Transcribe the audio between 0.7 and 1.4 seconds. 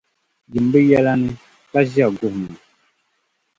bɛ yɛla ni,